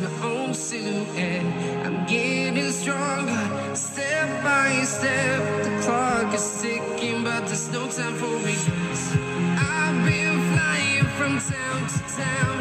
my 0.00 0.26
own 0.26 0.54
silhouette. 0.54 1.44
I'm 1.84 2.06
getting 2.06 2.72
stronger, 2.72 3.74
step 3.74 4.42
by 4.42 4.82
step. 4.84 5.64
The 5.64 5.82
clock 5.82 6.34
is 6.34 6.62
ticking, 6.62 7.22
but 7.24 7.46
there's 7.46 7.70
no 7.70 7.88
time 7.88 8.14
for 8.14 8.38
me. 8.40 8.56
I've 9.58 10.04
been 10.04 10.40
flying 10.52 11.04
from 11.18 11.38
town 11.38 11.86
to 11.92 11.98
town, 12.22 12.58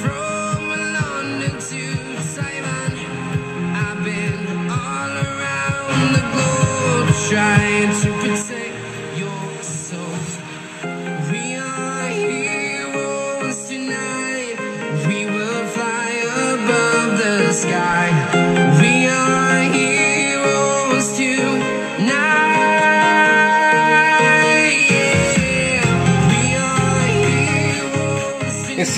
from 0.00 0.68
London 0.98 1.58
to 1.70 1.82
Taiwan. 2.34 2.92
I've 3.74 4.04
been 4.04 4.70
all 4.70 5.12
around 5.26 6.14
the 6.14 6.24
globe 6.32 7.08
trying 7.30 7.90
to 8.02 8.19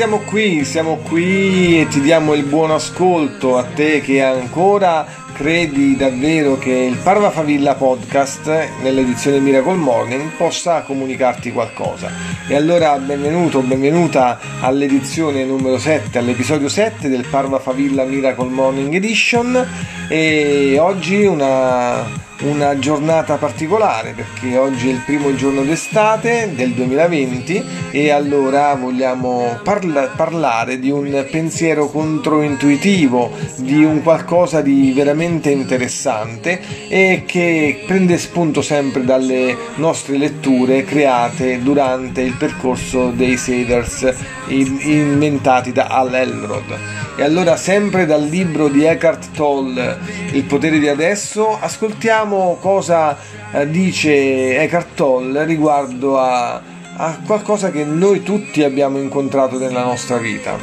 siamo 0.03 0.19
qui, 0.19 0.65
siamo 0.65 0.97
qui 0.97 1.81
e 1.81 1.87
ti 1.87 2.01
diamo 2.01 2.35
il 2.35 2.43
buon 2.43 2.73
ascolto 2.73 3.57
a 3.57 3.63
te 3.63 4.01
che 4.01 4.21
ancora 4.21 5.07
credi 5.33 5.95
davvero 5.95 6.59
che 6.59 6.73
il 6.73 6.97
Parva 6.97 7.31
Favilla 7.31 7.77
podcast 7.77 8.81
nell'edizione 8.83 9.39
Miracle 9.39 9.75
Morning 9.75 10.33
possa 10.37 10.83
comunicarti 10.83 11.53
qualcosa. 11.53 12.11
E 12.49 12.57
allora 12.57 12.99
benvenuto, 12.99 13.61
benvenuta 13.61 14.41
all'edizione 14.61 15.45
numero 15.45 15.79
7, 15.79 16.19
all'episodio 16.19 16.69
7 16.69 17.09
del 17.09 17.25
Parva 17.31 17.61
Favilla 17.61 18.03
Miracle 18.03 18.49
Morning 18.49 18.93
Edition 18.93 19.69
e 20.09 20.79
oggi 20.81 21.23
una 21.27 22.31
una 22.43 22.79
giornata 22.79 23.37
particolare 23.37 24.13
perché 24.13 24.57
oggi 24.57 24.89
è 24.89 24.93
il 24.93 25.03
primo 25.05 25.35
giorno 25.35 25.63
d'estate 25.63 26.53
del 26.55 26.73
2020 26.73 27.63
e 27.91 28.11
allora 28.11 28.75
vogliamo 28.75 29.61
parla- 29.63 30.13
parlare 30.17 30.79
di 30.79 30.91
un 30.91 31.27
pensiero 31.31 31.89
controintuitivo, 31.89 33.31
di 33.57 33.85
un 33.85 34.03
qualcosa 34.03 34.61
di 34.61 34.93
veramente 34.93 35.51
interessante 35.51 36.61
e 36.89 37.23
che 37.27 37.85
prende 37.87 38.19
spunto 38.19 38.63
sempre 38.63 39.05
dalle 39.05 39.57
nostre 39.77 40.17
letture 40.17 40.85
create 40.85 41.63
durante 41.63 42.23
il 42.23 42.35
percorso 42.35 43.11
dei 43.11 43.37
Saders 43.37 44.13
in- 44.49 44.79
inventati 44.83 45.73
da 45.73 45.87
Al 45.87 46.15
Elrod. 46.15 46.79
E 47.15 47.23
allora 47.23 47.57
sempre 47.57 48.07
dal 48.07 48.25
libro 48.25 48.69
di 48.69 48.85
Eckhart 48.85 49.33
Tolle, 49.33 50.21
Il 50.33 50.45
potere 50.45 50.79
di 50.79 50.89
adesso, 50.89 51.59
ascoltiamo 51.61 52.32
cosa 52.61 53.17
eh, 53.53 53.69
dice 53.69 54.59
Eckhart 54.59 54.95
Tolle 54.95 55.45
riguardo 55.45 56.19
a, 56.19 56.61
a 56.97 57.19
qualcosa 57.27 57.71
che 57.71 57.85
noi 57.85 58.23
tutti 58.23 58.63
abbiamo 58.63 58.99
incontrato 58.99 59.59
nella 59.59 59.85
nostra 59.85 60.19
vita, 60.19 60.59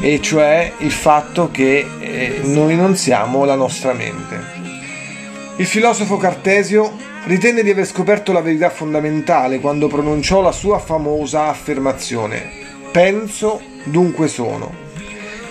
e 0.00 0.20
cioè 0.20 0.72
il 0.78 0.92
fatto 0.92 1.50
che 1.50 1.86
eh, 2.00 2.40
noi 2.44 2.76
non 2.76 2.96
siamo 2.96 3.44
la 3.44 3.54
nostra 3.54 3.92
mente. 3.92 4.60
Il 5.56 5.66
filosofo 5.66 6.16
Cartesio 6.16 6.96
ritenne 7.24 7.62
di 7.62 7.70
aver 7.70 7.86
scoperto 7.86 8.32
la 8.32 8.40
verità 8.40 8.70
fondamentale 8.70 9.60
quando 9.60 9.86
pronunciò 9.86 10.40
la 10.40 10.52
sua 10.52 10.78
famosa 10.78 11.48
affermazione 11.48 12.62
penso, 12.92 13.60
dunque 13.84 14.28
sono. 14.28 14.70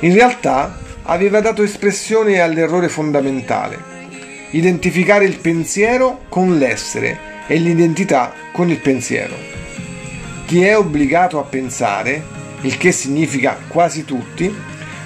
In 0.01 0.13
realtà 0.13 0.77
aveva 1.03 1.41
dato 1.41 1.63
espressione 1.63 2.39
all'errore 2.39 2.87
fondamentale, 2.87 3.90
identificare 4.51 5.25
il 5.25 5.37
pensiero 5.37 6.21
con 6.29 6.57
l'essere 6.57 7.45
e 7.47 7.57
l'identità 7.57 8.33
con 8.51 8.69
il 8.69 8.79
pensiero. 8.79 9.35
Chi 10.45 10.63
è 10.63 10.77
obbligato 10.77 11.39
a 11.39 11.43
pensare, 11.43 12.23
il 12.61 12.77
che 12.77 12.91
significa 12.91 13.57
quasi 13.67 14.05
tutti, 14.05 14.53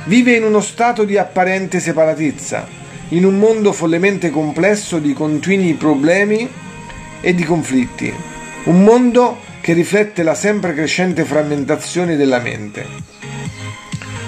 vive 0.05 0.35
in 0.35 0.43
uno 0.43 0.61
stato 0.61 1.03
di 1.03 1.17
apparente 1.17 1.79
separatezza, 1.79 2.67
in 3.09 3.25
un 3.25 3.37
mondo 3.37 3.71
follemente 3.71 4.29
complesso 4.29 4.99
di 4.99 5.13
continui 5.13 5.73
problemi 5.73 6.49
e 7.21 7.33
di 7.33 7.43
conflitti, 7.43 8.13
un 8.65 8.83
mondo 8.83 9.39
che 9.61 9.73
riflette 9.73 10.23
la 10.23 10.35
sempre 10.35 10.73
crescente 10.73 11.23
frammentazione 11.23 12.15
della 12.15 12.39
mente. 12.39 12.85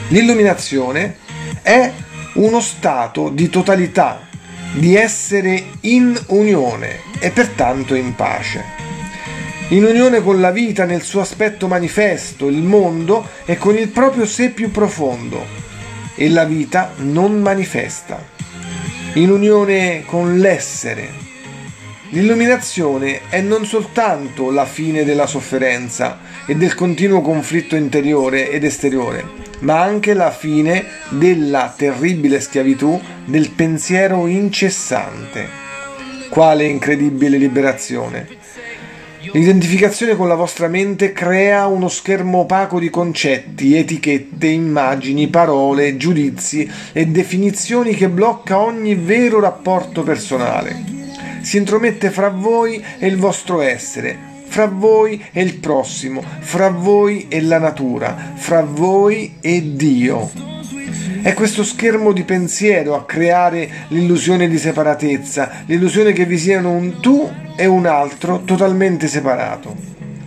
L'illuminazione 0.09 1.17
è 1.61 1.91
uno 2.35 2.59
stato 2.59 3.29
di 3.29 3.49
totalità, 3.49 4.26
di 4.73 4.95
essere 4.95 5.63
in 5.81 6.19
unione 6.27 6.99
e 7.19 7.31
pertanto 7.31 7.95
in 7.95 8.15
pace. 8.15 8.63
In 9.69 9.83
unione 9.83 10.21
con 10.21 10.39
la 10.39 10.51
vita 10.51 10.85
nel 10.85 11.01
suo 11.01 11.21
aspetto 11.21 11.67
manifesto, 11.67 12.47
il 12.47 12.63
mondo 12.63 13.27
e 13.45 13.57
con 13.57 13.77
il 13.77 13.89
proprio 13.89 14.25
sé 14.25 14.51
più 14.51 14.71
profondo 14.71 15.45
e 16.15 16.29
la 16.29 16.45
vita 16.45 16.93
non 16.97 17.41
manifesta. 17.41 18.23
In 19.13 19.29
unione 19.29 20.03
con 20.05 20.37
l'essere. 20.37 21.26
L'illuminazione 22.11 23.29
è 23.29 23.41
non 23.41 23.65
soltanto 23.65 24.49
la 24.49 24.65
fine 24.65 25.03
della 25.03 25.25
sofferenza 25.25 26.19
e 26.45 26.55
del 26.55 26.73
continuo 26.73 27.19
conflitto 27.19 27.75
interiore 27.75 28.49
ed 28.49 28.63
esteriore, 28.63 29.25
ma 29.59 29.81
anche 29.81 30.13
la 30.13 30.31
fine 30.31 30.85
della 31.09 31.73
terribile 31.75 32.39
schiavitù 32.39 32.99
del 33.25 33.49
pensiero 33.51 34.25
incessante. 34.25 35.49
Quale 36.29 36.63
incredibile 36.63 37.37
liberazione! 37.37 38.35
L'identificazione 39.33 40.15
con 40.15 40.29
la 40.29 40.35
vostra 40.35 40.69
mente 40.69 41.11
crea 41.11 41.67
uno 41.67 41.89
schermo 41.89 42.39
opaco 42.39 42.79
di 42.79 42.89
concetti, 42.89 43.75
etichette, 43.75 44.47
immagini, 44.47 45.27
parole, 45.27 45.97
giudizi 45.97 46.69
e 46.93 47.07
definizioni 47.07 47.93
che 47.93 48.07
blocca 48.07 48.59
ogni 48.59 48.95
vero 48.95 49.41
rapporto 49.41 50.03
personale. 50.03 50.96
Si 51.47 51.55
intromette 51.55 52.11
fra 52.11 52.27
voi 52.27 52.83
e 52.99 53.07
il 53.07 53.15
vostro 53.15 53.61
essere, 53.61 54.17
fra 54.47 54.65
voi 54.65 55.23
e 55.31 55.41
il 55.41 55.55
prossimo, 55.59 56.21
fra 56.39 56.67
voi 56.67 57.27
e 57.29 57.41
la 57.41 57.57
natura, 57.57 58.33
fra 58.35 58.63
voi 58.63 59.35
e 59.39 59.75
Dio. 59.77 60.29
È 61.21 61.33
questo 61.33 61.63
schermo 61.63 62.11
di 62.11 62.23
pensiero 62.23 62.95
a 62.95 63.05
creare 63.05 63.69
l'illusione 63.87 64.49
di 64.49 64.57
separatezza, 64.57 65.63
l'illusione 65.67 66.11
che 66.11 66.25
vi 66.25 66.37
siano 66.37 66.71
un 66.71 66.99
tu 66.99 67.31
e 67.55 67.65
un 67.65 67.85
altro 67.85 68.41
totalmente 68.43 69.07
separato. 69.07 69.73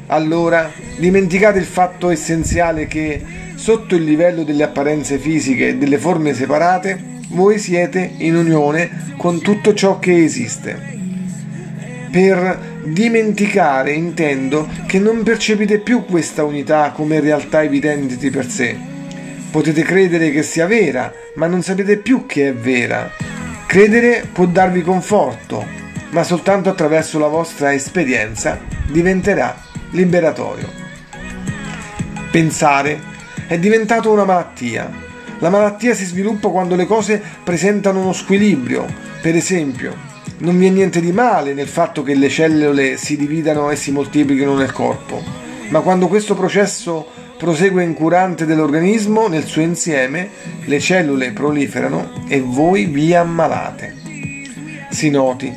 Allora 0.06 0.72
dimenticate 0.96 1.58
il 1.58 1.66
fatto 1.66 2.08
essenziale 2.08 2.86
che, 2.86 3.22
sotto 3.56 3.94
il 3.94 4.04
livello 4.04 4.42
delle 4.42 4.62
apparenze 4.62 5.18
fisiche 5.18 5.68
e 5.68 5.76
delle 5.76 5.98
forme 5.98 6.32
separate, 6.32 7.18
voi 7.28 7.58
siete 7.58 8.10
in 8.16 8.36
unione 8.36 9.12
con 9.18 9.42
tutto 9.42 9.74
ciò 9.74 9.98
che 9.98 10.24
esiste. 10.24 10.99
Per 12.10 12.80
dimenticare 12.84 13.92
intendo 13.92 14.68
che 14.86 14.98
non 14.98 15.22
percepite 15.22 15.78
più 15.78 16.04
questa 16.04 16.42
unità 16.42 16.90
come 16.90 17.20
realtà 17.20 17.62
evidente 17.62 18.16
di 18.16 18.30
per 18.30 18.50
sé. 18.50 18.76
Potete 19.50 19.82
credere 19.82 20.30
che 20.30 20.42
sia 20.42 20.66
vera, 20.66 21.12
ma 21.34 21.46
non 21.46 21.62
sapete 21.62 21.98
più 21.98 22.26
che 22.26 22.48
è 22.48 22.54
vera. 22.54 23.10
Credere 23.66 24.28
può 24.32 24.46
darvi 24.46 24.82
conforto, 24.82 25.64
ma 26.10 26.24
soltanto 26.24 26.68
attraverso 26.68 27.18
la 27.18 27.28
vostra 27.28 27.72
esperienza 27.72 28.60
diventerà 28.88 29.56
liberatorio. 29.90 30.68
Pensare 32.30 33.00
è 33.46 33.58
diventato 33.58 34.10
una 34.10 34.24
malattia. 34.24 34.90
La 35.38 35.48
malattia 35.48 35.94
si 35.94 36.04
sviluppa 36.04 36.48
quando 36.48 36.74
le 36.76 36.86
cose 36.86 37.22
presentano 37.42 38.00
uno 38.00 38.12
squilibrio. 38.12 38.86
Per 39.20 39.34
esempio, 39.34 39.96
non 40.40 40.58
vi 40.58 40.66
è 40.66 40.70
niente 40.70 41.00
di 41.00 41.12
male 41.12 41.54
nel 41.54 41.68
fatto 41.68 42.02
che 42.02 42.14
le 42.14 42.28
cellule 42.28 42.96
si 42.96 43.16
dividano 43.16 43.70
e 43.70 43.76
si 43.76 43.90
moltiplichino 43.90 44.54
nel 44.54 44.72
corpo, 44.72 45.22
ma 45.68 45.80
quando 45.80 46.08
questo 46.08 46.34
processo 46.34 47.06
prosegue 47.36 47.82
incurante 47.82 48.44
dell'organismo 48.44 49.26
nel 49.26 49.44
suo 49.44 49.62
insieme, 49.62 50.28
le 50.64 50.78
cellule 50.78 51.32
proliferano 51.32 52.24
e 52.28 52.40
voi 52.40 52.84
vi 52.86 53.14
ammalate. 53.14 53.96
Si 54.90 55.08
noti, 55.10 55.52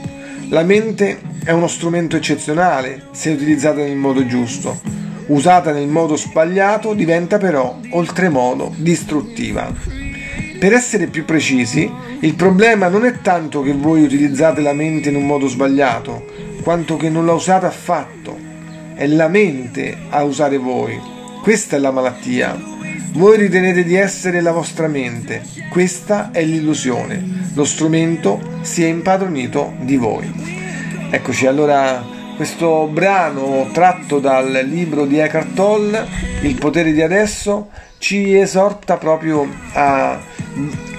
la 0.49 0.63
mente 0.63 1.19
è 1.43 1.51
uno 1.51 1.67
strumento 1.67 2.15
eccezionale 2.15 3.07
se 3.11 3.31
utilizzata 3.31 3.81
nel 3.81 3.95
modo 3.95 4.25
giusto. 4.25 4.79
Usata 5.27 5.71
nel 5.71 5.87
modo 5.87 6.15
sbagliato 6.15 6.93
diventa 6.93 7.37
però 7.37 7.79
oltremodo 7.91 8.73
distruttiva. 8.77 10.02
Per 10.63 10.71
essere 10.71 11.07
più 11.07 11.25
precisi, 11.25 11.91
il 12.21 12.35
problema 12.35 12.87
non 12.87 13.03
è 13.03 13.19
tanto 13.19 13.61
che 13.61 13.73
voi 13.73 14.01
utilizzate 14.01 14.61
la 14.61 14.71
mente 14.71 15.09
in 15.09 15.17
un 15.17 15.25
modo 15.25 15.49
sbagliato, 15.49 16.23
quanto 16.61 16.95
che 16.95 17.09
non 17.09 17.25
la 17.25 17.33
usate 17.33 17.65
affatto. 17.65 18.39
È 18.95 19.05
la 19.07 19.27
mente 19.27 19.93
a 20.07 20.23
usare 20.23 20.55
voi. 20.55 20.97
Questa 21.41 21.75
è 21.75 21.79
la 21.79 21.91
malattia. 21.91 22.57
Voi 23.11 23.39
ritenete 23.39 23.83
di 23.83 23.95
essere 23.95 24.39
la 24.39 24.53
vostra 24.53 24.87
mente, 24.87 25.41
questa 25.69 26.31
è 26.31 26.41
l'illusione, 26.45 27.49
lo 27.55 27.65
strumento 27.65 28.39
si 28.61 28.85
è 28.85 28.87
impadronito 28.87 29.73
di 29.81 29.97
voi. 29.97 30.31
Eccoci, 31.11 31.45
allora 31.45 32.01
questo 32.37 32.87
brano 32.87 33.67
tratto 33.73 34.19
dal 34.19 34.49
libro 34.63 35.05
di 35.05 35.17
Eckhart 35.17 35.55
Tolle, 35.55 36.07
Il 36.41 36.55
potere 36.55 36.93
di 36.93 37.01
adesso, 37.01 37.69
ci 37.97 38.33
esorta 38.37 38.97
proprio 38.97 39.47
a, 39.73 40.19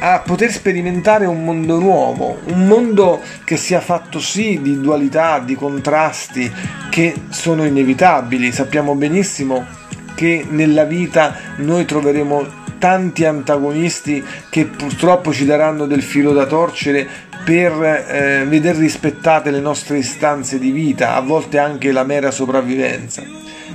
a, 0.01 0.21
poter 0.21 0.51
sperimentare 0.51 1.27
un 1.27 1.45
mondo 1.45 1.79
nuovo, 1.79 2.39
un 2.47 2.67
mondo 2.67 3.21
che 3.45 3.57
sia 3.57 3.81
fatto 3.81 4.21
sì 4.21 4.61
di 4.61 4.81
dualità, 4.81 5.39
di 5.39 5.55
contrasti 5.55 6.51
che 6.91 7.15
sono 7.29 7.65
inevitabili. 7.65 8.53
Sappiamo 8.53 8.95
benissimo 8.95 9.65
che 10.15 10.47
nella 10.49 10.85
vita 10.85 11.35
noi 11.57 11.85
troveremo 11.85 12.63
tanti 12.79 13.25
antagonisti 13.25 14.23
che 14.51 14.67
purtroppo 14.67 15.33
ci 15.33 15.45
daranno 15.45 15.87
del 15.87 16.03
filo 16.03 16.33
da 16.33 16.47
torcere 16.47 17.07
per 17.45 17.73
eh, 17.83 18.45
veder 18.47 18.77
rispettate 18.77 19.51
le 19.51 19.61
nostre 19.61 19.99
istanze 19.99 20.59
di 20.59 20.71
vita, 20.71 21.15
a 21.15 21.21
volte 21.21 21.59
anche 21.59 21.93
la 21.93 22.05
mera 22.05 22.31
sopravvivenza. 22.31 23.23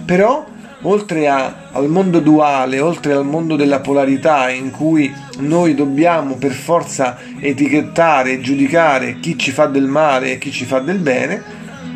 Però, 0.06 0.46
oltre 0.82 1.28
a, 1.28 1.70
al 1.72 1.90
mondo 1.90 2.20
duale, 2.20 2.80
oltre 2.80 3.14
al 3.14 3.26
mondo 3.26 3.56
della 3.56 3.80
polarità 3.80 4.50
in 4.50 4.72
cui 4.72 5.14
noi 5.40 5.76
dobbiamo 5.76 6.36
per 6.36 6.52
forza 6.52 7.18
etichettare 7.40 8.34
e 8.34 8.42
giudicare 8.42 9.20
chi 9.20 9.38
ci 9.38 9.52
fa 9.52 9.66
del 9.66 9.88
male 9.88 10.34
e 10.34 10.38
chi 10.38 10.52
ci 10.52 10.66
fa 10.66 10.80
del 10.80 11.00
bene, 11.00 11.42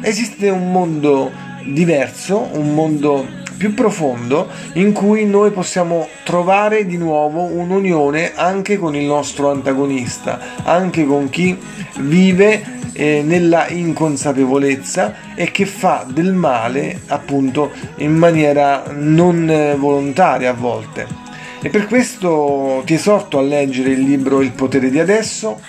esiste 0.01 0.50
un 0.50 0.71
mondo 0.71 1.31
diverso, 1.65 2.50
un 2.53 2.74
mondo 2.74 3.41
più 3.56 3.74
profondo 3.74 4.50
in 4.74 4.91
cui 4.91 5.25
noi 5.25 5.51
possiamo 5.51 6.09
trovare 6.25 6.85
di 6.85 6.97
nuovo 6.97 7.44
un'unione 7.44 8.33
anche 8.35 8.77
con 8.77 8.95
il 8.95 9.06
nostro 9.06 9.51
antagonista, 9.51 10.39
anche 10.63 11.06
con 11.06 11.30
chi 11.30 11.57
vive 12.00 12.81
eh, 12.94 13.22
nella 13.24 13.68
inconsapevolezza 13.68 15.36
e 15.36 15.51
che 15.51 15.66
fa 15.66 16.06
del 16.07 16.34
male 16.34 17.01
appunto 17.07 17.72
in 17.98 18.16
maniera 18.16 18.86
non 18.92 19.50
eh, 19.50 19.75
volontaria 19.75 20.51
a 20.51 20.54
volte. 20.54 21.22
E 21.62 21.69
per 21.69 21.88
questo 21.88 22.84
ti 22.86 22.94
esorto 22.94 23.40
a 23.40 23.42
leggere 23.42 23.92
il 23.92 24.01
libro 24.01 24.42
Il 24.42 24.51
potere 24.51 24.90
di 24.90 25.00
adesso 25.00 25.62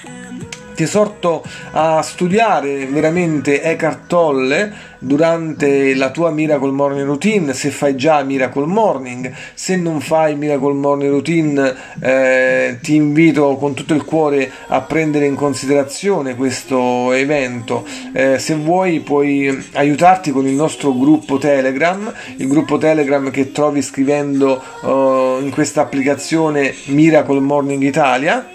ti 0.74 0.82
esorto 0.82 1.42
a 1.72 2.02
studiare 2.02 2.86
veramente 2.86 3.62
Eckhart 3.62 4.06
Tolle 4.06 4.92
durante 4.98 5.94
la 5.94 6.10
tua 6.10 6.30
Miracle 6.30 6.70
Morning 6.70 7.06
Routine, 7.06 7.52
se 7.52 7.70
fai 7.70 7.94
già 7.94 8.22
Miracle 8.22 8.66
Morning, 8.66 9.32
se 9.52 9.76
non 9.76 10.00
fai 10.00 10.34
Miracle 10.34 10.72
Morning 10.72 11.10
Routine 11.10 11.74
eh, 12.00 12.78
ti 12.80 12.94
invito 12.94 13.56
con 13.56 13.74
tutto 13.74 13.94
il 13.94 14.04
cuore 14.04 14.50
a 14.68 14.80
prendere 14.80 15.26
in 15.26 15.34
considerazione 15.34 16.34
questo 16.34 17.12
evento, 17.12 17.86
eh, 18.12 18.38
se 18.38 18.54
vuoi 18.54 19.00
puoi 19.00 19.66
aiutarti 19.74 20.30
con 20.30 20.46
il 20.46 20.54
nostro 20.54 20.96
gruppo 20.96 21.38
Telegram, 21.38 22.12
il 22.36 22.48
gruppo 22.48 22.78
Telegram 22.78 23.30
che 23.30 23.52
trovi 23.52 23.82
scrivendo 23.82 24.62
uh, 24.80 25.42
in 25.42 25.50
questa 25.52 25.82
applicazione 25.82 26.74
Miracle 26.86 27.40
Morning 27.40 27.82
Italia 27.82 28.53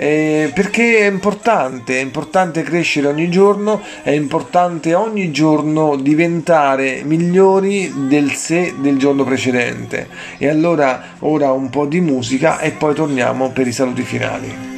eh, 0.00 0.52
perché 0.54 0.98
è 0.98 1.10
importante, 1.10 1.98
è 1.98 2.00
importante 2.00 2.62
crescere 2.62 3.08
ogni 3.08 3.28
giorno, 3.28 3.82
è 4.04 4.12
importante 4.12 4.94
ogni 4.94 5.32
giorno 5.32 5.96
diventare 5.96 7.02
migliori 7.02 8.06
del 8.06 8.30
sé 8.30 8.74
del 8.78 8.96
giorno 8.96 9.24
precedente. 9.24 10.08
E 10.38 10.46
allora 10.48 11.02
ora 11.20 11.50
un 11.50 11.68
po' 11.68 11.86
di 11.86 12.00
musica 12.00 12.60
e 12.60 12.70
poi 12.70 12.94
torniamo 12.94 13.50
per 13.50 13.66
i 13.66 13.72
saluti 13.72 14.02
finali. 14.02 14.77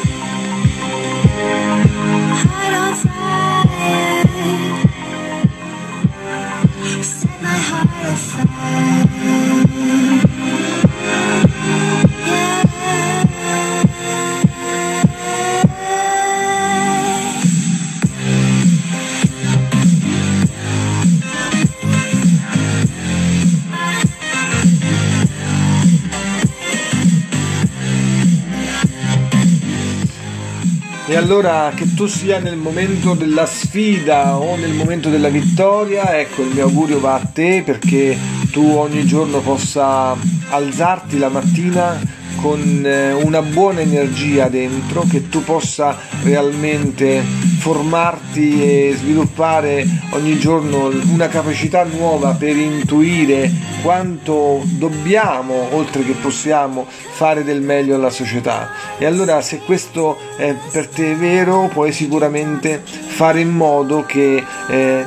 E 31.11 31.17
allora 31.17 31.73
che 31.75 31.93
tu 31.93 32.07
sia 32.07 32.39
nel 32.39 32.55
momento 32.55 33.15
della 33.15 33.45
sfida 33.45 34.37
o 34.37 34.55
nel 34.55 34.71
momento 34.71 35.09
della 35.09 35.27
vittoria, 35.27 36.17
ecco 36.17 36.41
il 36.41 36.53
mio 36.53 36.63
augurio 36.63 37.01
va 37.01 37.15
a 37.15 37.19
te 37.19 37.63
perché 37.65 38.17
tu 38.49 38.65
ogni 38.77 39.05
giorno 39.05 39.41
possa 39.41 40.15
alzarti 40.51 41.17
la 41.17 41.27
mattina 41.27 41.99
con 42.37 42.85
eh, 42.85 43.11
una 43.11 43.41
buona 43.41 43.81
energia 43.81 44.47
dentro, 44.47 45.03
che 45.05 45.27
tu 45.27 45.43
possa 45.43 45.97
realmente 46.23 47.21
formarti 47.61 48.89
e 48.89 48.95
sviluppare 48.95 49.85
ogni 50.13 50.39
giorno 50.39 50.89
una 51.11 51.27
capacità 51.27 51.83
nuova 51.83 52.33
per 52.33 52.55
intuire 52.57 53.51
quanto 53.83 54.63
dobbiamo, 54.63 55.67
oltre 55.75 56.03
che 56.03 56.13
possiamo, 56.13 56.87
fare 56.87 57.43
del 57.43 57.61
meglio 57.61 57.93
alla 57.93 58.09
società. 58.09 58.71
E 58.97 59.05
allora 59.05 59.41
se 59.41 59.59
questo 59.59 60.17
è 60.37 60.55
per 60.71 60.87
te 60.87 61.13
vero, 61.13 61.69
puoi 61.71 61.91
sicuramente 61.91 62.81
fare 62.83 63.41
in 63.41 63.51
modo 63.51 64.05
che 64.07 64.43
eh, 64.67 65.05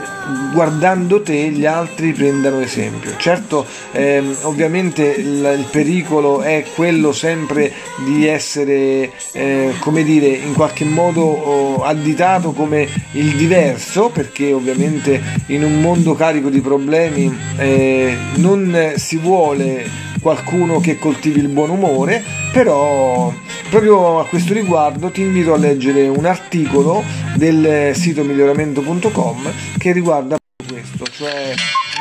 guardando 0.53 1.23
te 1.23 1.51
gli 1.51 1.67
altri 1.67 2.13
prendano 2.13 2.61
esempio. 2.61 3.17
Certo, 3.17 3.67
ehm, 3.93 4.37
ovviamente 4.43 5.03
il, 5.05 5.57
il, 5.59 5.67
pericolo 5.71 6.41
è 6.41 6.65
quello 6.75 7.13
sempre 7.13 7.73
di 8.05 8.27
essere, 8.27 9.11
eh, 9.33 9.75
come 9.81 10.03
dire, 10.05 10.27
in 10.29 10.55
qualche 10.55 10.85
modo 10.85 11.23
oh, 11.23 11.83
additato 11.83 12.53
come 12.53 12.89
il 13.13 13.35
diverso, 13.37 14.11
perché 14.11 14.53
ovviamente 14.53 15.21
in 15.47 15.65
un 15.65 15.81
mondo 15.81 16.15
carico 16.15 16.49
di 16.49 16.61
problemi 16.61 17.37
eh, 17.57 18.17
non 18.37 18.93
si 18.97 19.17
vuole 19.17 20.13
qualcuno 20.21 20.81
che 20.81 20.99
coltivi 20.99 21.41
il 21.41 21.49
buon 21.49 21.69
umore, 21.69 22.25
però 22.51 23.31
proprio 23.75 24.21
a 24.21 24.27
questo 24.27 24.53
riguardo 24.53 25.11
ti 25.11 25.23
invito 25.23 25.53
a 25.53 25.57
leggere 25.57 26.07
un 26.07 26.27
articolo 26.27 27.03
del 27.35 27.93
sito 27.97 28.23
miglioramento.com 28.23 29.53
che 29.79 29.91
riguarda 29.91 30.37
questo, 30.69 31.05
cioè 31.07 31.53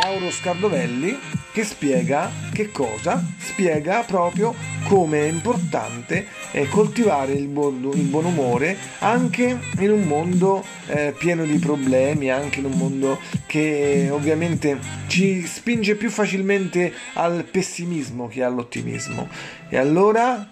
Mauro 0.03 0.29
Scardovelli 0.29 1.17
che 1.51 1.63
spiega 1.63 2.29
che 2.51 2.69
cosa? 2.69 3.23
Spiega 3.39 4.03
proprio 4.03 4.53
come 4.83 5.21
è 5.21 5.27
importante 5.27 6.27
eh, 6.51 6.67
coltivare 6.67 7.33
il 7.33 7.47
buon, 7.47 7.89
il 7.95 8.03
buon, 8.03 8.25
umore 8.25 8.77
anche 8.99 9.59
in 9.79 9.89
un 9.89 10.03
mondo 10.03 10.63
eh, 10.85 11.15
pieno 11.17 11.43
di 11.43 11.57
problemi, 11.57 12.29
anche 12.29 12.59
in 12.59 12.65
un 12.65 12.77
mondo 12.77 13.19
che 13.47 14.09
ovviamente 14.11 14.77
ci 15.07 15.43
spinge 15.47 15.95
più 15.95 16.11
facilmente 16.11 16.93
al 17.13 17.45
pessimismo 17.45 18.27
che 18.27 18.43
all'ottimismo. 18.43 19.27
E 19.69 19.77
allora 19.77 20.47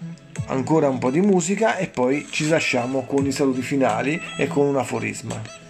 ancora 0.47 0.89
un 0.89 0.97
po' 0.97 1.11
di 1.11 1.21
musica 1.21 1.77
e 1.77 1.87
poi 1.87 2.27
ci 2.29 2.47
lasciamo 2.47 3.03
con 3.05 3.25
i 3.25 3.31
saluti 3.31 3.61
finali 3.61 4.19
e 4.37 4.47
con 4.47 4.65
un 4.65 4.77
aforisma. 4.77 5.60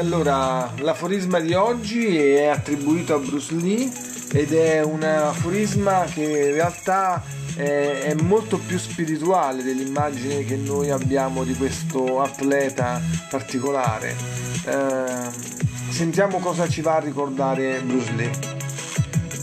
Allora, 0.00 0.72
l'aforisma 0.78 1.40
di 1.40 1.52
oggi 1.52 2.16
è 2.16 2.46
attribuito 2.46 3.14
a 3.14 3.18
Bruce 3.18 3.54
Lee 3.54 3.92
ed 4.32 4.54
è 4.54 4.82
un 4.82 5.02
aforisma 5.02 6.04
che 6.04 6.22
in 6.22 6.52
realtà 6.54 7.22
è, 7.54 8.04
è 8.04 8.14
molto 8.14 8.56
più 8.56 8.78
spirituale 8.78 9.62
dell'immagine 9.62 10.44
che 10.44 10.56
noi 10.56 10.90
abbiamo 10.90 11.44
di 11.44 11.54
questo 11.54 12.22
atleta 12.22 12.98
particolare. 13.28 14.16
Eh, 14.64 15.92
sentiamo 15.92 16.38
cosa 16.38 16.66
ci 16.66 16.80
va 16.80 16.96
a 16.96 17.00
ricordare 17.00 17.82
Bruce 17.84 18.12
Lee. 18.14 18.30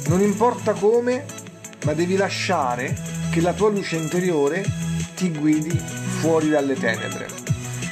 Non 0.07 0.21
importa 0.21 0.73
come, 0.73 1.25
ma 1.85 1.93
devi 1.93 2.17
lasciare 2.17 2.97
che 3.29 3.41
la 3.41 3.53
tua 3.53 3.69
luce 3.69 3.97
interiore 3.97 4.65
ti 5.15 5.29
guidi 5.31 5.77
fuori 6.19 6.49
dalle 6.49 6.73
tenebre. 6.73 7.36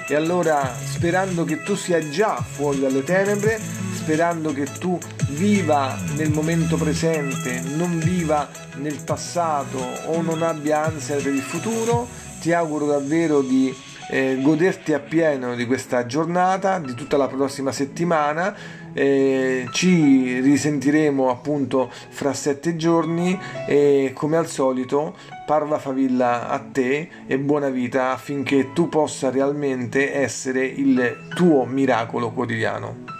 E 0.07 0.13
allora, 0.13 0.71
sperando 0.83 1.45
che 1.45 1.63
tu 1.63 1.75
sia 1.75 2.09
già 2.09 2.35
fuori 2.35 2.79
dalle 2.79 3.03
tenebre, 3.03 3.59
sperando 3.93 4.53
che 4.53 4.65
tu 4.79 4.99
viva 5.29 5.97
nel 6.15 6.29
momento 6.29 6.77
presente, 6.77 7.61
non 7.75 7.97
viva 7.97 8.47
nel 8.75 9.01
passato 9.03 9.79
o 10.05 10.21
non 10.21 10.43
abbia 10.43 10.83
ansia 10.85 11.15
per 11.15 11.33
il 11.33 11.41
futuro, 11.41 12.07
ti 12.39 12.53
auguro 12.53 12.85
davvero 12.85 13.41
di 13.41 13.73
eh, 14.11 14.37
goderti 14.41 14.93
appieno 14.93 15.55
di 15.55 15.65
questa 15.65 16.05
giornata, 16.05 16.77
di 16.77 16.93
tutta 16.93 17.17
la 17.17 17.27
prossima 17.27 17.71
settimana. 17.71 18.55
Eh, 18.97 19.67
ci 19.71 20.39
risentiremo 20.39 21.29
appunto 21.29 21.91
fra 21.91 22.31
sette 22.31 22.77
giorni 22.77 23.37
e 23.67 24.11
come 24.13 24.37
al 24.37 24.47
solito 24.47 25.17
parla 25.45 25.77
favilla 25.79 26.47
a 26.47 26.59
te 26.59 27.09
e 27.27 27.37
buona 27.37 27.67
vita 27.67 28.11
affinché 28.11 28.71
tu 28.71 28.87
possa 28.87 29.29
realmente 29.29 30.13
essere 30.13 30.65
il 30.65 31.27
tuo 31.35 31.65
miracolo 31.65 32.31
quotidiano. 32.31 33.14